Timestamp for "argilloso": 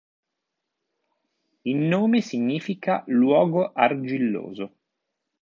3.71-4.73